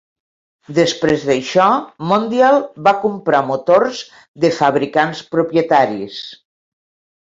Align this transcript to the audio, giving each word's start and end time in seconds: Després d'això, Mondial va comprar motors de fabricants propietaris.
Després 0.77 1.25
d'això, 1.31 1.67
Mondial 2.13 2.59
va 2.89 2.95
comprar 3.05 3.45
motors 3.53 4.03
de 4.49 4.55
fabricants 4.59 5.25
propietaris. 5.39 6.23